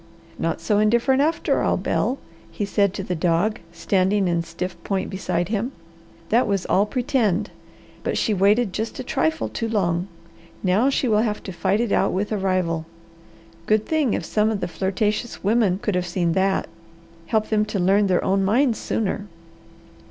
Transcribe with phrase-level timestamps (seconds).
[0.39, 2.17] "Not so indifferent after all, Bel,"
[2.49, 5.73] he said to the dog standing in stiff point beside him.
[6.29, 7.51] "That was all 'pretend!'
[8.03, 10.07] But she waited just a trifle too long.
[10.63, 12.87] Now she will have to fight it out with a rival.
[13.67, 16.65] Good thing if some of the flirtatious women could have seen that.
[17.27, 19.27] Help them to learn their own minds sooner."